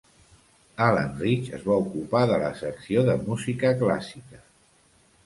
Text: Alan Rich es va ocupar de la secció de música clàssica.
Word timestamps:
Alan 0.85 1.11
Rich 1.19 1.51
es 1.57 1.67
va 1.71 1.77
ocupar 1.83 2.21
de 2.31 2.39
la 2.45 2.49
secció 2.63 3.05
de 3.11 3.17
música 3.29 3.73
clàssica. 3.83 4.41